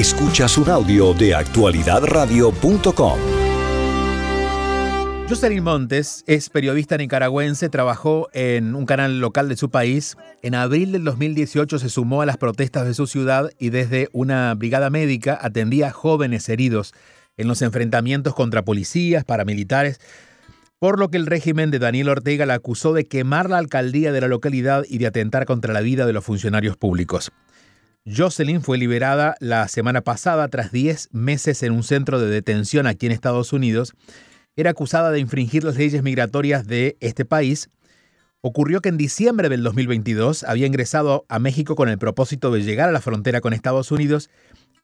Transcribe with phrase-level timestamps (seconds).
[0.00, 3.18] Escuchas un audio de actualidadradio.com.
[5.28, 10.16] Jocelyn Montes es periodista nicaragüense, trabajó en un canal local de su país.
[10.40, 14.54] En abril del 2018 se sumó a las protestas de su ciudad y desde una
[14.54, 16.94] brigada médica atendía a jóvenes heridos
[17.36, 20.00] en los enfrentamientos contra policías, paramilitares,
[20.78, 24.22] por lo que el régimen de Daniel Ortega la acusó de quemar la alcaldía de
[24.22, 27.30] la localidad y de atentar contra la vida de los funcionarios públicos.
[28.06, 33.06] Jocelyn fue liberada la semana pasada tras 10 meses en un centro de detención aquí
[33.06, 33.94] en Estados Unidos
[34.56, 37.70] era acusada de infringir las leyes migratorias de este país.
[38.40, 42.88] Ocurrió que en diciembre del 2022 había ingresado a México con el propósito de llegar
[42.88, 44.30] a la frontera con Estados Unidos.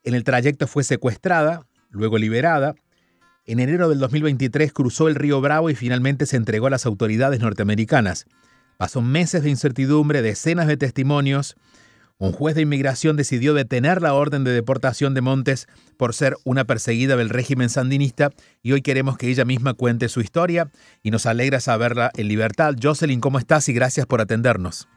[0.05, 2.75] En el trayecto fue secuestrada, luego liberada.
[3.45, 7.41] En enero del 2023 cruzó el río Bravo y finalmente se entregó a las autoridades
[7.41, 8.27] norteamericanas.
[8.77, 11.57] Pasó meses de incertidumbre, decenas de testimonios,
[12.19, 16.65] un juez de inmigración decidió detener la orden de deportación de Montes por ser una
[16.65, 18.31] perseguida del régimen sandinista
[18.63, 20.71] y hoy queremos que ella misma cuente su historia
[21.03, 22.75] y nos alegra saberla en libertad.
[22.83, 23.69] Jocelyn, ¿cómo estás?
[23.69, 24.89] Y gracias por atendernos.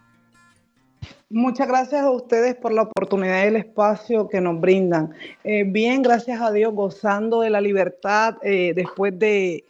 [1.30, 5.12] Muchas gracias a ustedes por la oportunidad y el espacio que nos brindan.
[5.44, 9.64] Eh, bien, gracias a Dios, gozando de la libertad eh, después de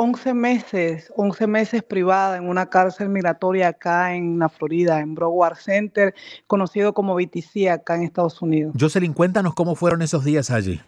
[0.00, 5.56] 11 meses, 11 meses privada en una cárcel migratoria acá en la Florida, en Broward
[5.56, 6.14] Center,
[6.46, 8.76] conocido como BTC acá en Estados Unidos.
[8.78, 10.80] Jocelyn, cuéntanos cómo fueron esos días allí.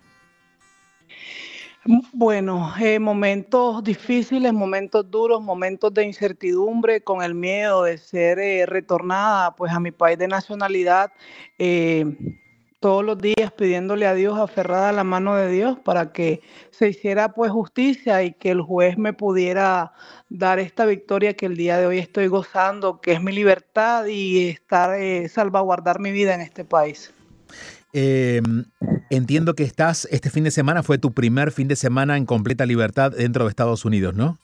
[2.12, 8.64] Bueno, eh, momentos difíciles, momentos duros, momentos de incertidumbre, con el miedo de ser eh,
[8.64, 11.10] retornada pues a mi país de nacionalidad.
[11.58, 12.04] Eh,
[12.80, 16.88] todos los días pidiéndole a Dios, aferrada a la mano de Dios, para que se
[16.88, 19.92] hiciera pues justicia y que el juez me pudiera
[20.30, 24.48] dar esta victoria que el día de hoy estoy gozando, que es mi libertad y
[24.48, 27.12] estar, eh, salvaguardar mi vida en este país.
[27.92, 28.64] Em,
[29.10, 32.64] entiendo que estás, este fin de semana fue tu primer fin de semana en completa
[32.64, 34.38] libertad dentro de Estados Unidos, ¿no?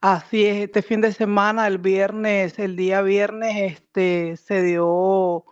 [0.00, 5.44] Así es, este fin de semana, el viernes, el día viernes, este, se dio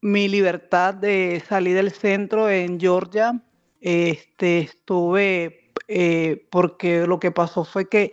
[0.00, 3.42] mi libertad de salir del centro en Georgia.
[3.80, 8.12] Este, estuve eh, porque lo que pasó fue que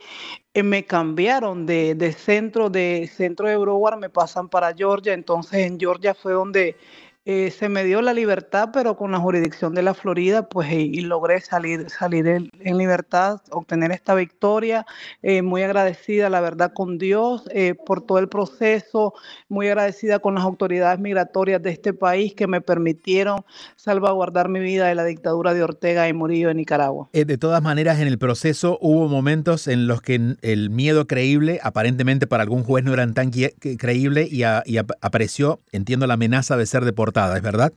[0.54, 5.66] eh, me cambiaron de, de, centro, de centro de Broward, me pasan para Georgia, entonces
[5.66, 6.76] en Georgia fue donde
[7.26, 11.00] eh, se me dio la libertad, pero con la jurisdicción de la Florida, pues y,
[11.00, 14.86] logré salir, salir en, libertad, obtener esta victoria.
[15.22, 19.14] Eh, muy agradecida, la verdad, con Dios eh, por todo el proceso,
[19.48, 23.46] muy agradecida con las autoridades migratorias de este país que me permitieron
[23.78, 27.08] salvaguardar mi vida de la dictadura de Ortega y Murillo en Nicaragua.
[27.14, 32.28] de todas maneras, en el proceso hubo momentos en los que el miedo creíble, aparentemente
[32.28, 36.84] para algún juez no era tan creíble y, y apareció, entiendo, la amenaza de ser
[36.84, 37.74] deportado ¿es verdad?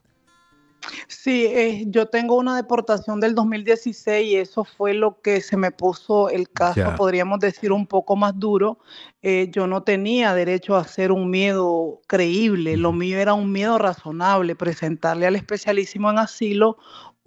[1.07, 5.71] Sí, eh, yo tengo una deportación del 2016 y eso fue lo que se me
[5.71, 8.79] puso el caso, podríamos decir, un poco más duro.
[9.21, 13.77] Eh, yo no tenía derecho a hacer un miedo creíble, lo mío era un miedo
[13.77, 16.77] razonable, presentarle al especialísimo en asilo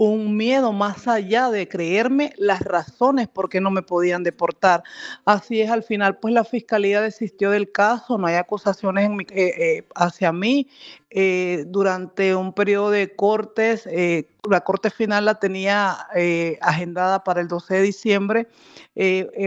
[0.01, 4.83] un miedo más allá de creerme las razones por qué no me podían deportar.
[5.27, 9.89] Así es, al final, pues la fiscalía desistió del caso, no hay acusaciones eh, eh,
[9.95, 10.69] hacia mí.
[11.11, 13.87] Eh, durante un periodo de cortes,
[14.49, 16.07] la corte final la tenía
[16.63, 18.49] agendada para el 12 de diciembre,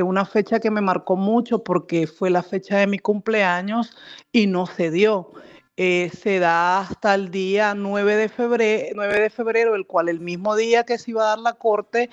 [0.04, 3.98] una fecha que me marcó mucho porque fue la fecha de mi cumpleaños
[4.32, 5.32] y no se dio.
[5.76, 10.20] Eh, se da hasta el día 9 de, febrero, 9 de febrero, el cual el
[10.20, 12.12] mismo día que se iba a dar la corte,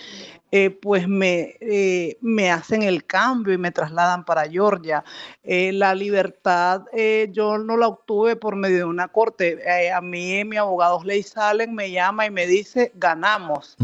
[0.50, 5.04] eh, pues me, eh, me hacen el cambio y me trasladan para Georgia.
[5.44, 6.84] la libertad
[7.32, 9.58] yo no la obtuve por medio de una corte.
[9.90, 13.76] a mí mi abogado Ley Salen me llama y me dice, ganamos.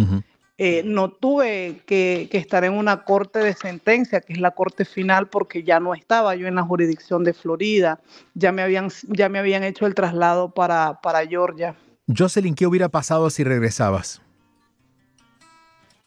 [0.59, 5.29] Eh, no tuve que, estar en una corte de sentencia, que es la corte final,
[5.29, 8.01] porque ya no estaba yo en la jurisdicción de Florida,
[8.33, 11.77] ya me habían, ya me habían hecho el traslado para, para Georgia.
[12.09, 14.23] Jocelyn, ¿qué hubiera pasado si regresabas?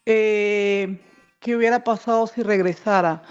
[0.07, 0.99] Eh,
[1.39, 3.21] ¿Qué hubiera pasado si regresara?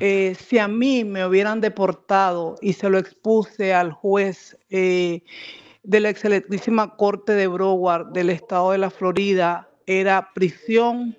[0.00, 5.22] Eh, si a mí me hubieran deportado y se lo expuse al juez de
[6.00, 11.16] la excelentísima Corte de Broward del estado de la Florida, era prisión,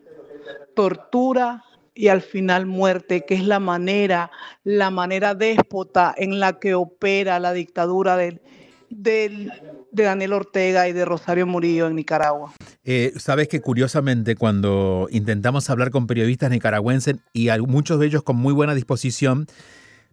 [0.76, 1.64] tortura
[1.94, 4.30] y al final muerte, que es la manera,
[4.64, 8.42] la manera déspota en la que opera la dictadura del,
[8.90, 12.54] de Daniel Ortega y de Rosario Murillo en Nicaragua.
[12.84, 18.36] Eh, Sabes que curiosamente cuando intentamos hablar con periodistas nicaragüenses y muchos de ellos con
[18.36, 19.48] muy buena disposición,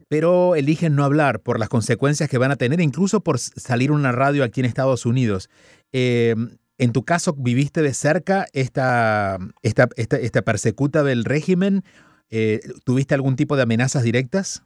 [0.08, 4.12] pero eligen no hablar por las consecuencias que van a tener, incluso por salir una
[4.12, 5.50] radio aquí en Estados Unidos.
[5.92, 6.36] Eh,
[6.78, 11.84] En tu caso, ¿viviste de cerca esta, esta, esta, persecuta del régimen?
[12.30, 14.64] Eh, ¿Tuviste algún tipo de amenazas directas?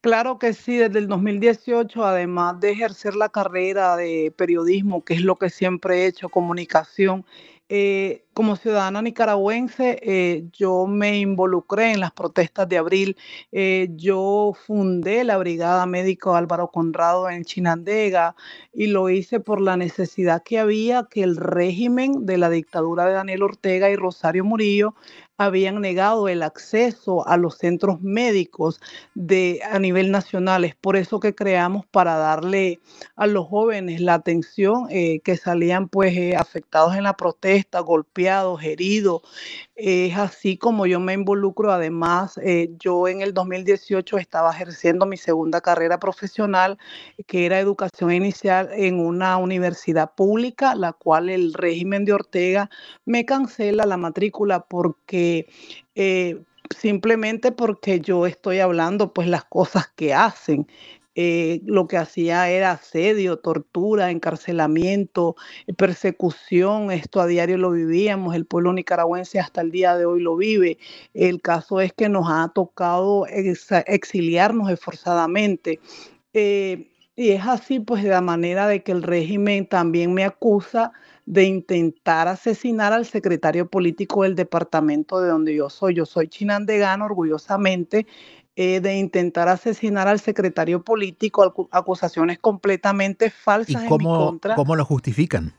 [0.00, 5.22] Claro que sí, desde el 2018, además de ejercer la carrera de periodismo, que es
[5.22, 7.24] lo que siempre he hecho, comunicación,
[7.68, 13.16] eh, como ciudadana nicaragüense, eh, yo me involucré en las protestas de abril.
[13.52, 18.34] Eh, yo fundé la Brigada Médico Álvaro Conrado en Chinandega
[18.72, 23.12] y lo hice por la necesidad que había que el régimen de la dictadura de
[23.12, 24.94] Daniel Ortega y Rosario Murillo
[25.38, 28.80] habían negado el acceso a los centros médicos
[29.70, 30.64] a nivel nacional.
[30.64, 32.80] Es por eso que creamos para darle
[33.16, 38.21] a los jóvenes la atención eh, que salían pues afectados en la protesta, golpeados,
[38.62, 39.22] heridos.
[39.74, 41.72] Es así como yo me involucro.
[41.72, 46.78] Además, eh, yo en el 2018 estaba ejerciendo mi segunda carrera profesional,
[47.26, 52.70] que era educación inicial en una universidad pública, la cual el régimen de Ortega
[53.04, 55.46] me cancela la matrícula porque
[55.94, 56.42] eh,
[56.78, 60.66] simplemente porque yo estoy hablando pues las cosas que hacen.
[61.14, 65.36] Eh, lo que hacía era asedio, tortura, encarcelamiento,
[65.76, 70.36] persecución, esto a diario lo vivíamos, el pueblo nicaragüense hasta el día de hoy lo
[70.36, 70.78] vive.
[71.12, 75.80] El caso es que nos ha tocado exiliarnos esforzadamente.
[76.32, 80.92] Eh, y es así pues de la manera de que el régimen también me acusa
[81.26, 85.94] de intentar asesinar al secretario político del departamento de donde yo soy.
[85.94, 88.06] Yo soy chinandegano, orgullosamente,
[88.56, 94.54] eh, de intentar asesinar al secretario político, acusaciones completamente falsas en mi contra.
[94.54, 95.54] ¿Cómo lo justifican?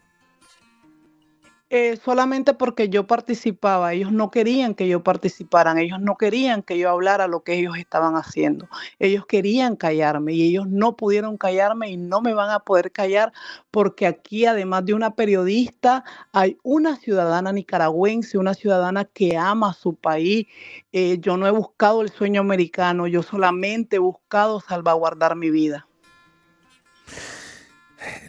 [1.76, 3.94] Eh, solamente porque yo participaba.
[3.94, 7.78] Ellos no querían que yo participaran, ellos no querían que yo hablara lo que ellos
[7.78, 8.70] estaban haciendo.
[9.00, 13.34] Ellos querían callarme y ellos no pudieron callarme y no me van a poder callar
[13.72, 19.96] porque aquí, además de una periodista, hay una ciudadana nicaragüense, una ciudadana que ama su
[19.96, 20.46] país.
[20.92, 25.88] Eh, yo no he buscado el sueño americano, yo solamente he buscado salvaguardar mi vida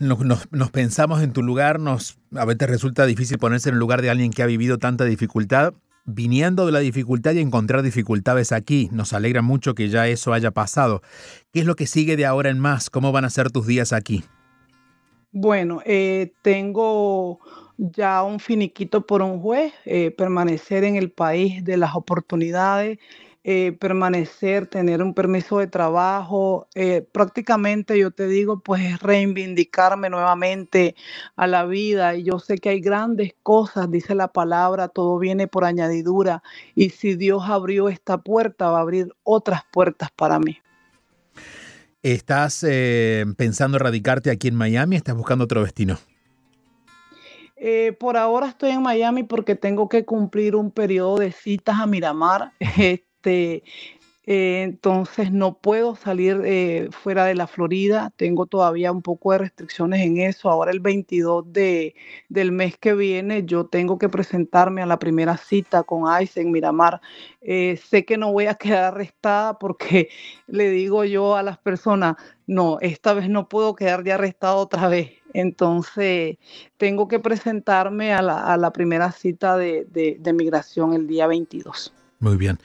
[0.00, 4.10] nos, pensamos en tu lugar, nos, a veces resulta difícil ponerse en el lugar de
[4.10, 5.74] alguien que ha vivido tanta dificultad.
[6.06, 10.50] Viniendo de la dificultad y encontrar dificultades aquí, nos alegra mucho que ya eso haya
[10.50, 11.00] pasado.
[11.50, 12.90] ¿Qué es lo que sigue de ahora en más?
[12.90, 14.22] ¿Cómo van a ser tus días aquí?
[15.32, 17.40] Bueno, eh, tengo
[17.78, 22.98] ya un finiquito por un juez, eh, permanecer en el país de las oportunidades,
[23.46, 30.08] eh, permanecer, tener un permiso de trabajo, eh, prácticamente yo te digo, pues es reivindicarme
[30.08, 30.96] nuevamente
[31.36, 32.16] a la vida.
[32.16, 36.42] Y yo sé que hay grandes cosas, dice la palabra, todo viene por añadidura.
[36.74, 40.56] Y si Dios abrió esta puerta, va a abrir otras puertas para mí.
[42.02, 44.96] ¿Estás eh, pensando radicarte aquí en Miami?
[44.96, 45.98] ¿Estás buscando otro destino?
[47.98, 52.52] por ahora estoy en Miami porque tengo que cumplir un periodo de citas a Miramar.
[53.24, 53.62] Este,
[54.26, 59.38] eh, entonces no puedo salir eh, fuera de la Florida, tengo todavía un poco de
[59.38, 60.50] restricciones en eso.
[60.50, 61.94] Ahora el 22 de,
[62.28, 66.52] del mes que viene yo tengo que presentarme a la primera cita con ICE en
[66.52, 67.00] Miramar.
[67.40, 70.10] Eh, sé que no voy a quedar arrestada porque
[70.46, 72.16] le digo yo a las personas,
[72.46, 75.12] no, esta vez no puedo quedar ya arrestado otra vez.
[75.32, 76.36] Entonces
[76.76, 81.92] tengo que presentarme a la, primera cita de, de migración el día 22.
[82.20, 82.58] Muy bien.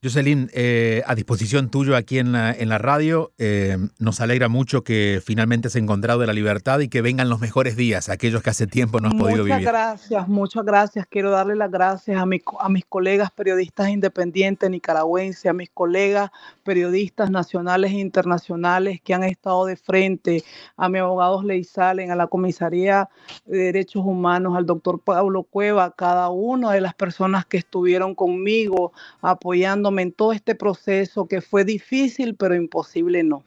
[0.00, 4.84] Jocelyn, eh, a disposición tuyo aquí en la, en la radio, eh, nos alegra mucho
[4.84, 8.68] que finalmente has encontrado la libertad y que vengan los mejores días, aquellos que hace
[8.68, 9.58] tiempo no has podido vivir.
[9.58, 11.06] Muchas gracias, muchas gracias.
[11.10, 16.30] Quiero darle las gracias a, a mis colegas periodistas independientes nicaragüenses, a mis colegas
[16.62, 20.44] periodistas nacionales e internacionales que han estado de frente,
[20.76, 23.08] a mi abogado Salen, a la Comisaría
[23.46, 28.14] de Derechos Humanos, al doctor Pablo Cueva, a cada una de las personas que estuvieron
[28.14, 33.42] conmigo apoyando en todo este proceso que fue difícil, pero imposible no.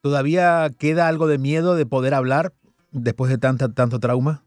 [0.00, 2.52] ¿Todavía queda algo de miedo de poder hablar
[2.90, 4.42] después de tanta, tanto trauma?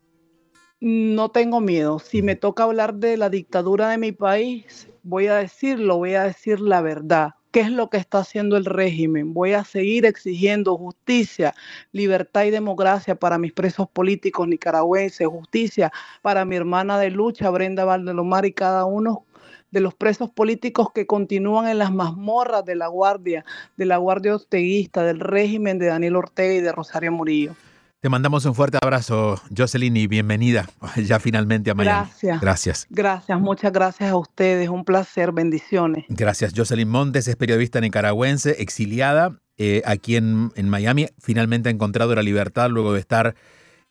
[0.80, 2.00] No tengo miedo.
[2.00, 6.24] Si me toca hablar de la dictadura de mi país, voy a decirlo, voy a
[6.24, 7.32] decir la verdad.
[7.52, 9.34] ¿Qué es lo que está haciendo el régimen?
[9.34, 11.56] Voy a seguir exigiendo justicia,
[11.92, 15.92] libertad y democracia para mis presos políticos nicaragüenses, justicia
[16.22, 19.26] para mi hermana de lucha, Brenda Valdelomar, y cada uno
[19.72, 23.46] de los presos políticos que continúan en las mazmorras de la Guardia,
[23.76, 27.56] de la Guardia Orteguista, del régimen de Daniel Ortega y de Rosario Murillo.
[28.00, 30.70] Te mandamos un fuerte abrazo, Jocelyn, y bienvenida
[31.04, 32.08] ya finalmente a Miami.
[32.08, 32.42] Gracias.
[32.42, 32.88] Gracias.
[32.90, 34.70] Gracias, muchas gracias a ustedes.
[34.70, 36.06] Un placer, bendiciones.
[36.08, 36.54] Gracias.
[36.56, 41.08] Jocelyn Montes es periodista nicaragüense, exiliada eh, aquí en, en Miami.
[41.20, 43.36] Finalmente ha encontrado la libertad luego de estar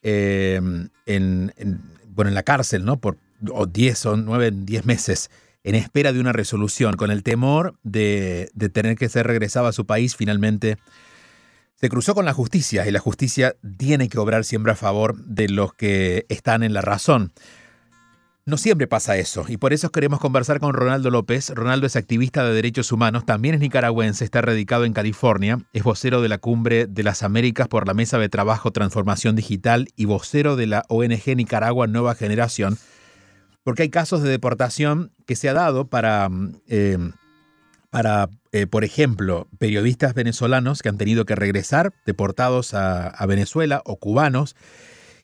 [0.03, 1.53] en,
[2.09, 2.99] bueno, en la cárcel, ¿no?
[2.99, 5.31] Por 10 o 9, 10 meses
[5.67, 9.85] en espera de una resolución, con el temor de, tener que ser regresado a su
[9.85, 10.79] país finalmente
[11.75, 15.49] se cruzó con la justicia y la justicia tiene que obrar siempre a favor de
[15.49, 17.33] los que están en la razón.
[18.45, 21.51] No siempre pasa eso y por eso queremos conversar con Ronaldo López.
[21.51, 26.23] Ronaldo es activista de derechos humanos, también es nicaragüense, está radicado en California, es vocero
[26.23, 30.55] de la Cumbre de las Américas por la Mesa de Trabajo Transformación Digital y vocero
[30.55, 32.79] de la ONG Nicaragua Nueva Generación,
[33.67, 36.31] porque hay casos de deportación que se ha dado para...
[36.69, 36.99] Eh,
[37.91, 43.97] para, eh, por ejemplo, periodistas venezolanos que han tenido que regresar deportados a, Venezuela o
[43.97, 44.55] cubanos,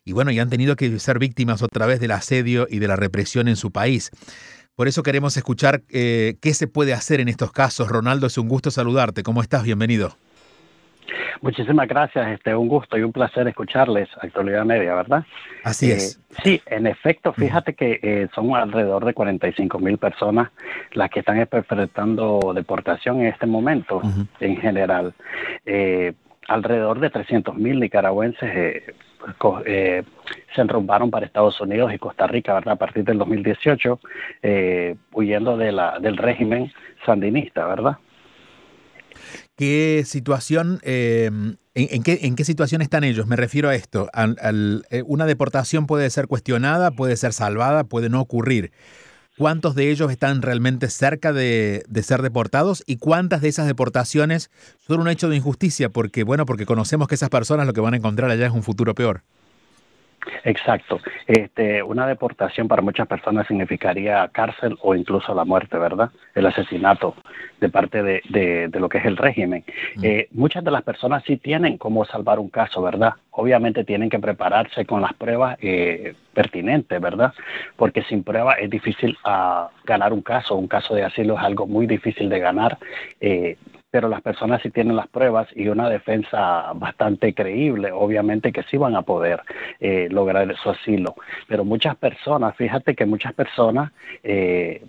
[0.05, 2.97] y bueno, y han tenido que ser víctimas otra vez del asedio y de la
[2.97, 4.11] represión en su país.
[4.75, 7.89] Por eso queremos escuchar eh, qué se puede hacer en estos casos.
[7.89, 9.23] Ronaldo, es un gusto saludarte.
[9.23, 9.65] ¿Cómo estás?
[9.65, 10.17] Bienvenido.
[11.41, 15.25] Muchísimas gracias, este, un gusto y un placer escucharles, Actualidad Media, ¿verdad?
[15.65, 16.17] Así es.
[16.17, 20.51] Eh, sí, en efecto, fíjate que eh, son alrededor de 45 mil personas
[20.93, 24.01] las que están enfrentando deportación en este momento,
[24.41, 25.15] en general.
[25.67, 26.13] Eh,
[26.49, 28.83] alrededor de 300 mil nicaragüenses
[30.55, 32.75] se enrumbaron para Estados Unidos y Costa Rica, ¿verdad?
[32.75, 34.01] A partir del 2018,
[35.13, 36.73] huyendo de la, del régimen
[37.07, 37.99] sandinista, ¿verdad?
[39.57, 41.59] ¿Qué situación, en,
[42.03, 43.27] qué, en, qué, situación están ellos?
[43.27, 44.09] Me refiero a esto.
[44.15, 48.73] Eh, una deportación puede ser cuestionada, puede ser salvada, puede no ocurrir.
[49.37, 54.51] ¿Cuántos de ellos están realmente cerca de, de, ser deportados y cuántas de esas deportaciones
[54.87, 55.91] son un hecho de injusticia?
[55.91, 58.63] Porque, bueno, porque conocemos que esas personas lo que van a encontrar allá es un
[58.63, 59.23] futuro peor.
[60.45, 61.01] Exacto.
[61.27, 66.11] Este, una deportación para muchas personas significaría cárcel o incluso la muerte, ¿verdad?
[66.35, 67.15] El asesinato
[67.61, 69.65] de parte de, de, lo que es el régimen.
[69.97, 70.05] Mm.
[70.05, 73.15] Eh, muchas de las personas sí tienen cómo salvar un caso, ¿verdad?
[73.31, 77.33] Obviamente tienen que prepararse con las pruebas eh, pertinentes, ¿verdad?
[77.77, 80.57] Porque sin prueba es difícil uh, ganar un caso.
[80.57, 82.79] Un caso de asilo es algo muy difícil de ganar.
[83.21, 83.57] Eh,
[83.93, 88.79] pero las personas sí tienen las pruebas y una defensa bastante creíble, obviamente que sí
[88.79, 89.43] van a poder
[89.81, 91.15] eh, lograr su asilo.
[91.47, 94.83] Pero muchas personas, fíjate que muchas personas eh,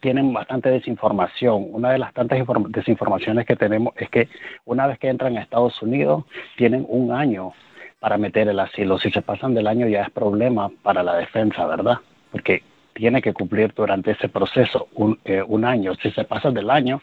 [0.00, 1.66] tienen bastante desinformación.
[1.70, 2.38] Una de las tantas
[2.70, 4.30] desinformaciones que tenemos es que
[4.64, 6.24] una vez que entran a Estados Unidos,
[6.56, 7.52] tienen un año
[8.00, 8.98] para meter el asilo.
[8.98, 11.98] Si se pasan del año ya es problema para la defensa, ¿verdad?
[12.32, 12.62] Porque
[12.98, 15.94] tiene que cumplir durante ese proceso un, eh, un año.
[16.02, 17.00] Si se pasa del año,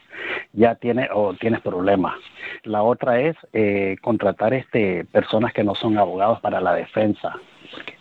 [0.52, 2.16] ya tiene o tienes problemas.
[2.64, 7.40] La otra es eh, contratar este personas que no son abogados para la defensa.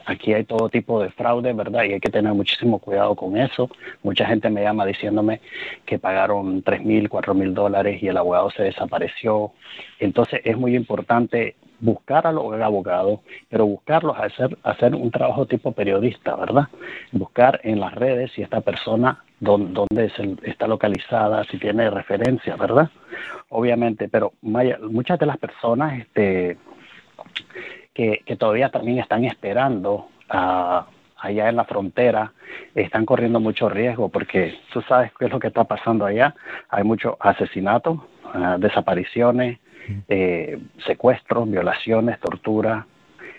[0.05, 1.83] Aquí hay todo tipo de fraude, ¿verdad?
[1.83, 3.69] Y hay que tener muchísimo cuidado con eso.
[4.03, 5.41] Mucha gente me llama diciéndome
[5.85, 9.51] que pagaron tres mil, cuatro mil dólares y el abogado se desapareció.
[9.99, 13.19] Entonces es muy importante buscar a los abogados,
[13.49, 16.67] pero buscarlos hacer, hacer un trabajo tipo periodista, ¿verdad?
[17.11, 20.11] Buscar en las redes si esta persona, dónde,
[20.43, 22.89] está localizada, si tiene referencia, ¿verdad?
[23.49, 26.57] Obviamente, pero muchas de las personas este,
[27.95, 30.85] que, que todavía también están esperando a
[31.25, 32.33] allá en la frontera
[32.75, 36.35] están corriendo mucho riesgo porque tú sabes qué es lo que está pasando allá.
[36.69, 37.99] Hay muchos asesinatos,
[38.33, 39.59] ah, desapariciones,
[40.07, 42.85] eh, secuestros, violaciones, tortura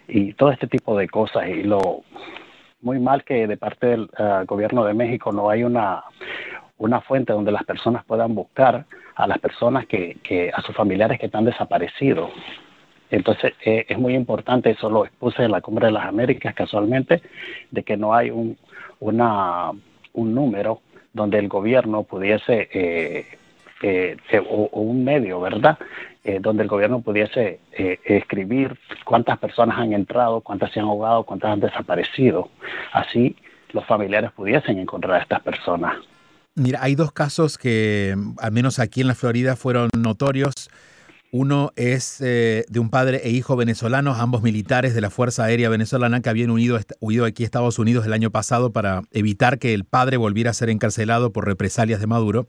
[0.08, 1.48] y todo este tipo de cosas.
[1.48, 2.02] Y lo
[2.80, 6.04] muy mal que de parte del eh, gobierno de México no hay una,
[6.78, 8.84] una fuente donde las personas puedan buscar
[9.14, 12.30] a las personas que, que a sus familiares que están desaparecidos.
[13.10, 17.22] Entonces eh, es muy importante, eso lo expuse en la Cumbre de las Américas casualmente,
[17.70, 18.56] de que no hay un,
[19.00, 19.70] una,
[20.12, 20.80] un número
[21.12, 23.26] donde el gobierno pudiese eh,
[23.82, 24.16] eh,
[24.48, 25.78] o, un medio, ¿verdad?
[26.22, 31.52] Eh, donde el gobierno pudiese escribir cuántas personas han entrado, cuántas se han ahogado, cuántas
[31.52, 32.50] han desaparecido.
[32.92, 33.36] Así
[33.72, 35.96] los familiares pudiesen encontrar a estas personas.
[36.54, 40.54] Mira, hay dos casos que, al menos aquí en la Florida, fueron notorios.
[41.38, 46.23] Uno es de un padre e hijo venezolanos, ambos militares de la Fuerza Aérea Venezolana
[46.23, 49.85] que habían huido, huido aquí a Estados Unidos el año pasado para evitar que el
[49.85, 52.49] padre volviera a ser encarcelado por represalias de Maduro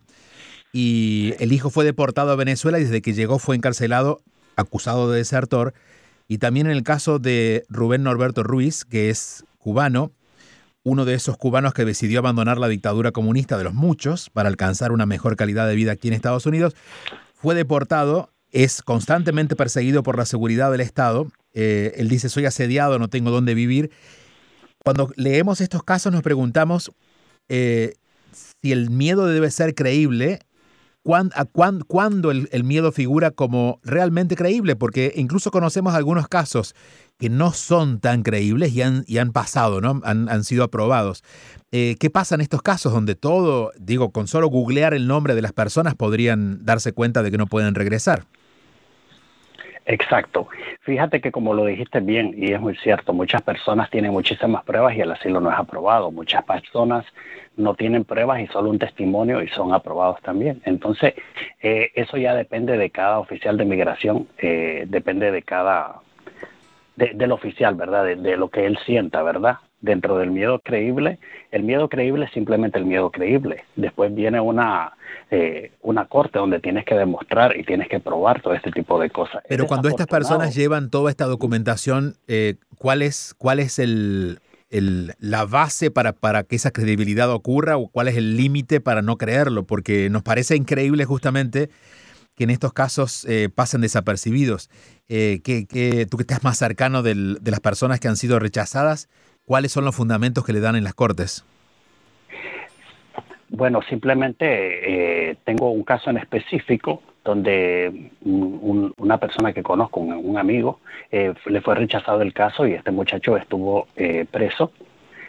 [0.72, 4.22] y el hijo fue deportado a Venezuela y desde que llegó fue encarcelado
[4.56, 5.74] acusado de desertor.
[6.29, 10.13] Y también en el caso de Rubén Norberto Ruiz, que es cubano,
[10.84, 14.94] uno de esos cubanos que decidió abandonar la dictadura comunista de los muchos para alcanzar
[14.94, 16.74] una mejor calidad de vida aquí en Estados Unidos,
[17.34, 18.32] fue deportado,
[18.63, 21.27] es constantemente perseguido por la seguridad del Estado.
[21.53, 23.91] Eh, él dice, soy asediado, no tengo dónde vivir.
[24.83, 26.91] Cuando leemos estos casos nos preguntamos
[27.49, 27.93] eh,
[28.31, 30.39] si el miedo debe ser creíble
[31.03, 36.73] cuándo el, miedo figura como realmente creíble, porque incluso conocemos algunos casos
[37.17, 40.01] que no son tan creíbles y han, y han pasado, ¿no?
[40.03, 41.23] Han, sido aprobados.
[41.71, 45.43] Eh, ¿Qué pasa en estos casos donde todo, digo, con solo googlear el nombre de
[45.43, 48.25] las personas podrían darse cuenta de que no pueden regresar?
[49.88, 50.50] Exacto.
[50.82, 54.94] Fíjate que como lo dijiste bien, y es muy cierto, muchas personas tienen muchísimas pruebas
[54.96, 56.12] y el asilo no es aprobado.
[56.12, 57.06] Muchas personas
[57.56, 60.62] no tienen pruebas y solo un testimonio y son aprobados también.
[60.65, 61.13] Entonces,
[61.62, 66.01] eh, eso ya depende de cada oficial de migración, eh, depende de cada,
[66.98, 68.03] del oficial, ¿verdad?
[68.03, 69.60] de, lo que él sienta, ¿verdad?
[69.81, 71.19] Dentro del miedo creíble,
[71.51, 73.63] el miedo creíble es simplemente el miedo creíble.
[73.75, 74.93] Después viene una,
[75.29, 79.10] eh, una corte donde tienes que demostrar y tienes que probar todo este tipo de
[79.10, 79.43] cosas.
[79.48, 85.46] Pero cuando estas personas llevan toda esta documentación, eh, ¿cuál es, cuál es el, la
[85.46, 89.63] base para, para que esa credibilidad ocurra o cuál es el límite para no creerlo?
[89.63, 91.69] Porque nos parece increíble justamente
[92.36, 94.69] que en estos casos eh, pasen desapercibidos.
[95.07, 99.07] que, tú que estás más cercano de las personas que han sido rechazadas,
[99.47, 101.45] ¿Cuáles son los fundamentos que le dan en las Cortes?
[103.47, 110.81] Bueno, simplemente eh, tengo un caso en específico donde una persona que conozco, un, amigo,
[111.13, 114.73] eh, le fue rechazado el caso y este muchacho estuvo eh, preso.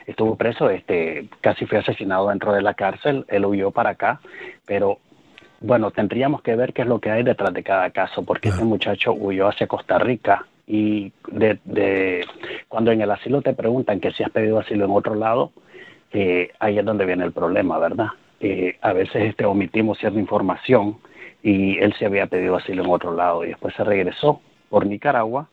[0.04, 4.20] Estuvo preso, este, casi fue asesinado dentro de la cárcel, él huyó para acá,
[4.66, 4.98] pero
[5.60, 8.64] bueno, tendríamos que ver qué es lo que hay detrás de cada caso, porque este
[8.64, 12.26] muchacho huyó hacia Costa Rica y de,
[12.68, 15.50] cuando en el asilo te preguntan que si has pedido asilo en otro lado,
[16.12, 18.08] eh, ahí es donde viene el problema, ¿verdad?
[18.38, 20.98] Eh, a veces este, omitimos cierta información
[21.42, 25.48] y él se había pedido asilo en otro lado y después se regresó por Nicaragua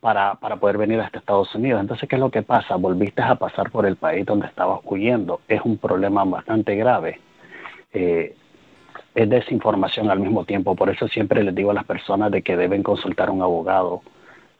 [0.00, 1.80] para, para poder venir hasta Estados Unidos.
[1.80, 2.76] Entonces, ¿qué es lo que pasa?
[2.76, 5.40] Volviste a pasar por el país donde estabas huyendo.
[5.48, 7.20] Es un problema bastante grave.
[7.92, 8.36] Eh,
[9.22, 10.74] es desinformación al mismo tiempo.
[10.74, 14.02] Por eso siempre les digo a las personas de que deben consultar a un abogado,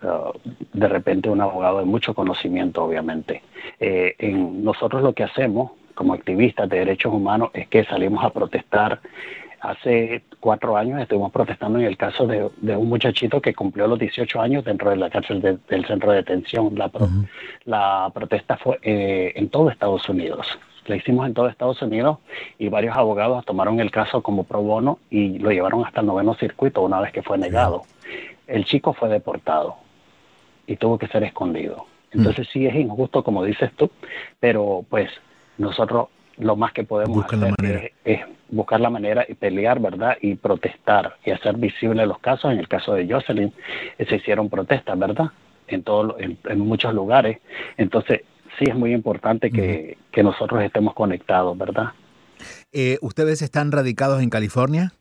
[0.02, 0.32] uh,
[0.72, 3.42] de repente un abogado de mucho conocimiento, obviamente.
[3.78, 8.30] Eh, en nosotros lo que hacemos como activistas de derechos humanos es que salimos a
[8.30, 9.00] protestar.
[9.60, 14.40] Hace cuatro años estuvimos protestando en el caso de, un muchachito que cumplió los 18
[14.40, 16.76] años dentro de la cárcel del centro de detención.
[16.76, 16.90] La,
[17.64, 20.58] la protesta fue eh, en todo Estados Unidos.
[20.88, 22.18] La hicimos en todo Estados Unidos
[22.58, 26.34] y varios abogados tomaron el caso como pro bono y lo llevaron hasta el noveno
[26.34, 27.82] circuito una vez que fue negado.
[28.46, 29.76] El chico fue deportado
[30.66, 31.84] y tuvo que ser escondido.
[32.10, 33.90] Entonces sí es injusto como dices tú,
[34.40, 35.10] pero pues
[35.58, 40.16] nosotros lo más que podemos hacer es, buscar la manera y pelear, ¿verdad?
[40.22, 42.50] Y protestar y hacer visibles los casos.
[42.50, 43.52] En el caso de Jocelyn
[43.98, 45.26] eh, se hicieron protestas, ¿verdad?
[45.66, 47.40] En, todo, en muchos lugares.
[47.76, 48.22] Entonces
[48.58, 51.92] sí es muy importante que, nosotros estemos conectados, ¿verdad?
[52.72, 54.92] Eh, ¿Ustedes están radicados en California?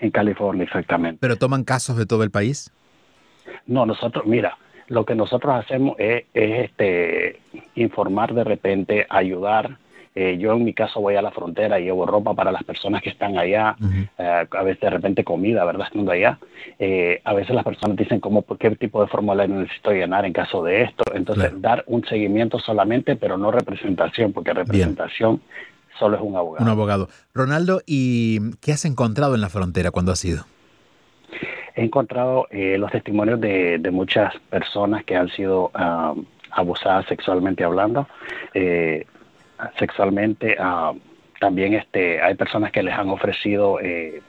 [0.00, 1.18] En California, exactamente.
[1.20, 2.72] ¿Pero toman casos de todo el país?
[3.66, 7.40] No, nosotros, mira, lo que nosotros hacemos es, es este,
[7.76, 9.78] informar de repente, ayudar,
[10.14, 13.02] eh, yo en mi caso voy a la frontera y llevo ropa para las personas
[13.02, 13.76] que están allá,
[14.18, 15.86] eh, a veces de repente comida, ¿verdad?
[15.86, 16.38] Estando allá.
[16.78, 20.62] Eh, a veces las personas dicen cómo, qué tipo de formulario necesito llenar en caso
[20.62, 21.04] de esto.
[21.14, 25.40] Entonces, dar un seguimiento solamente, pero no representación, porque representación
[25.98, 26.64] solo es un abogado.
[26.64, 27.08] Un abogado.
[27.32, 30.44] Ronaldo, ¿y qué has encontrado en la frontera cuando has ido?
[31.74, 36.14] He encontrado los testimonios de, muchas personas que han sido ah,
[36.50, 38.06] abusadas sexualmente hablando.
[38.52, 39.06] Eh,
[39.78, 40.56] sexualmente.
[40.58, 40.92] Ah,
[41.40, 44.22] también este, hay personas que les han ofrecido, eh,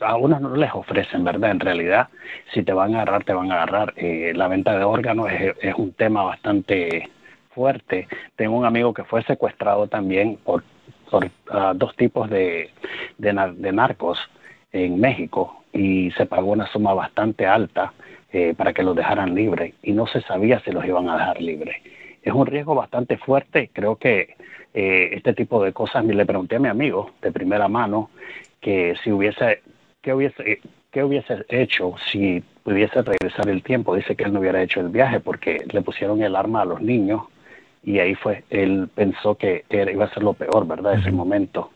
[0.00, 1.50] a unos no les ofrecen, ¿verdad?
[1.50, 2.08] En realidad,
[2.54, 3.94] si te van a agarrar, te van a agarrar.
[3.96, 7.08] Eh, la venta de órganos es, un tema bastante
[7.50, 8.06] fuerte.
[8.36, 10.62] Tengo un amigo que fue secuestrado también por,
[11.50, 12.70] ah, dos tipos de,
[13.18, 14.18] de, narcos
[14.72, 17.92] en México y se pagó una suma bastante alta
[18.32, 21.40] eh, para que los dejaran libres y no se sabía si los iban a dejar
[21.40, 21.76] libres
[22.28, 23.70] es un riesgo bastante fuerte.
[23.72, 24.36] Creo que
[24.74, 28.10] eh, este tipo de cosas, le pregunté a mi amigo de primera mano
[28.60, 29.62] que si hubiese,
[30.02, 30.60] ¿qué hubiese,
[30.90, 33.94] qué hubiese hecho si pudiese regresar el tiempo?
[33.94, 36.80] Dice que él no hubiera hecho el viaje porque le pusieron el arma a los
[36.80, 37.22] niños
[37.82, 40.98] y ahí fue, él pensó que iba a ser lo peor, ¿verdad?
[40.98, 41.70] Ese momento.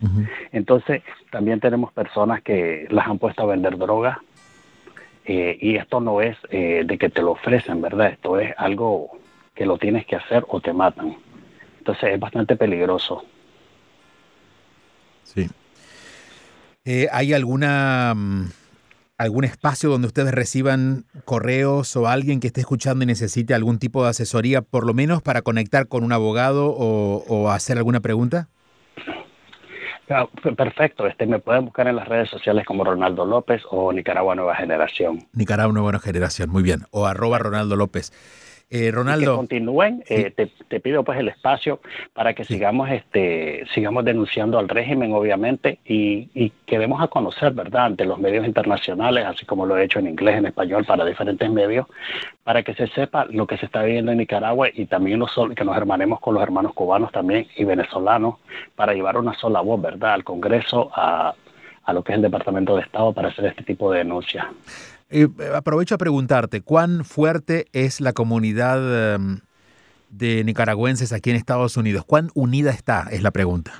[0.51, 4.19] Entonces, también tenemos personas que las han puesto a vender drogas
[5.25, 8.09] eh, y esto no es eh, de que te lo ofrecen, ¿verdad?
[8.09, 9.22] Esto es algo
[9.55, 11.17] que lo tienes que hacer o te matan.
[11.79, 13.25] Entonces es bastante peligroso.
[15.25, 15.49] Sí.
[16.85, 18.47] Eh, ¿Hay alguna mm,
[19.23, 24.03] algún espacio donde ustedes reciban correos o alguien que esté escuchando y necesite algún tipo
[24.03, 28.49] de asesoría, por lo menos para conectar con un abogado o, hacer alguna pregunta?
[30.11, 34.35] Ah, perfecto, este me pueden buscar en las redes sociales como Ronaldo López o Nicaragua
[34.35, 35.21] Nueva Generación.
[35.33, 36.83] Nicaragua Nueva Generación, muy bien.
[36.91, 38.13] O arroba Ronaldo López.
[38.75, 39.33] Eh, Ronaldo.
[39.33, 41.81] que continúen, eh, te, pido pues el espacio
[42.15, 47.53] para que sigamos este sigamos denunciando al régimen, obviamente, y, y que demos a conocer,
[47.53, 51.05] ¿verdad?, ante los medios internacionales, así como lo he hecho en inglés, en español, para
[51.05, 51.87] diferentes medios,
[52.45, 55.65] para que se sepa lo que se está viviendo en Nicaragua y también los, que
[55.67, 58.37] nos hermanemos con los hermanos cubanos también y venezolanos,
[58.75, 61.35] para llevar una sola voz, ¿verdad?, al Congreso, a,
[61.85, 64.47] a lo que es el Departamento de Estado para hacer este tipo de denuncias.
[65.13, 69.41] Eh, aprovecho a preguntarte, ¿cuán fuerte es la comunidad em,
[70.09, 72.07] de nicaragüenses aquí en Estados Unidos?
[72.07, 73.09] ¿Cuán unida está?
[73.11, 73.73] Es la pregunta.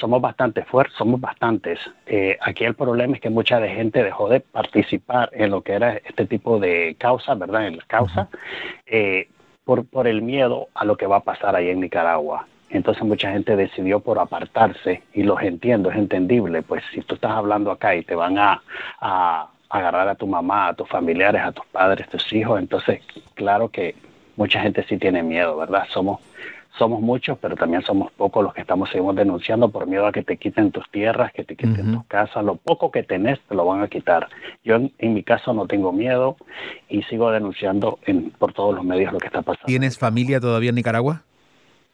[0.00, 1.78] Somos bastante fuertes, somos bastantes.
[2.06, 5.72] Eh, aquí el problema es que mucha de gente dejó de participar en lo que
[5.72, 7.66] era este tipo de causas, ¿verdad?
[7.66, 8.28] En la causa,
[8.86, 9.28] eh,
[9.64, 12.46] por, por el miedo a lo que va a pasar ahí en Nicaragua.
[12.70, 17.32] Entonces mucha gente decidió por apartarse y los entiendo, es entendible, pues si tú estás
[17.32, 18.62] hablando acá y te van a
[19.68, 22.58] agarrar a tu mamá, a tus familiares, a tus padres, tus hijos.
[22.60, 23.00] Entonces,
[23.34, 23.94] claro que
[24.36, 25.84] mucha gente sí tiene miedo, ¿verdad?
[25.92, 26.20] Somos
[26.78, 30.22] somos muchos, pero también somos pocos los que estamos seguimos denunciando por miedo a que
[30.22, 33.64] te quiten tus tierras, que te quiten tus casas, lo poco que tenés te lo
[33.64, 34.28] van a quitar.
[34.64, 36.36] Yo en, mi caso no tengo miedo
[36.88, 39.66] y sigo denunciando en, por todos los medios lo que está pasando.
[39.66, 41.22] ¿Tienes familia todavía en Nicaragua?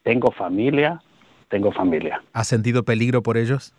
[0.03, 1.01] Tengo familia,
[1.49, 2.23] tengo familia.
[2.33, 3.73] ¿Has sentido peligro por ellos?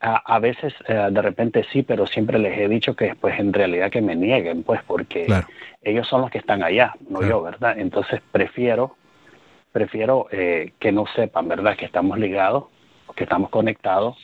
[0.00, 3.90] A, veces, eh, de repente sí, pero siempre les he dicho que pues en realidad
[3.90, 5.26] que me nieguen, pues porque
[5.82, 7.78] ellos son los que están allá, no yo, ¿verdad?
[7.78, 8.96] Entonces prefiero,
[9.72, 11.76] prefiero eh, que no sepan, ¿verdad?
[11.76, 12.64] Que estamos ligados,
[13.14, 14.16] que estamos conectados,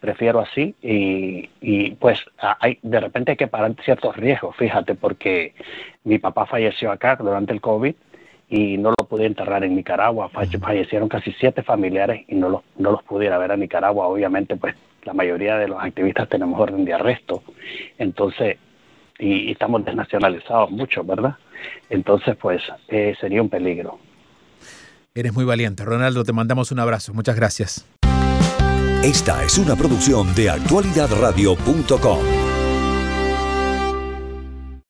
[0.00, 5.54] prefiero así y, y pues hay, de repente hay que parar ciertos riesgos, fíjate, porque
[6.04, 7.94] mi papá falleció acá durante el COVID
[8.50, 10.28] y no lo pude enterrar en Nicaragua.
[10.28, 14.08] Fallecieron casi siete familiares y no los, no los pudiera ver a Nicaragua.
[14.08, 17.42] Obviamente, pues la mayoría de los activistas tenemos orden de arresto.
[17.98, 18.56] Entonces,
[19.18, 21.36] y, estamos desnacionalizados mucho, ¿verdad?
[21.88, 23.98] Entonces, pues eh, sería un peligro.
[25.14, 25.84] Eres muy valiente.
[25.84, 27.12] Ronaldo, te mandamos un abrazo.
[27.12, 27.86] Muchas gracias.
[29.02, 32.49] Esta es una producción de actualidadradio.com.